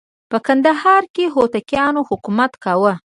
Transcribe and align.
په 0.29 0.37
کندهار 0.47 1.03
کې 1.15 1.25
هوتکیانو 1.35 2.01
حکومت 2.09 2.51
کاوه. 2.63 2.93